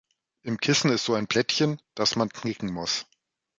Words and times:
Im 0.41 0.57
Kissen 0.57 0.89
ist 0.91 1.05
so 1.05 1.13
ein 1.13 1.27
Plättchen, 1.27 1.79
das 1.93 2.15
man 2.15 2.29
knicken 2.29 2.73
muss. 2.73 3.05